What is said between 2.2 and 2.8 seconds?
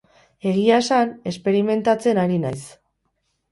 ari naiz.